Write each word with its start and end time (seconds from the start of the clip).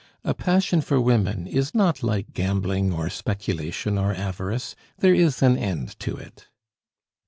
A 0.23 0.33
passion 0.33 0.81
for 0.81 0.99
women 0.99 1.45
is 1.45 1.75
not 1.75 2.01
like 2.01 2.33
gambling, 2.33 2.91
or 2.91 3.07
speculation, 3.07 3.99
or 3.99 4.15
avarice; 4.15 4.75
there 4.97 5.13
is 5.13 5.43
an 5.43 5.55
end 5.59 5.89
to 5.99 6.17
it." 6.17 6.47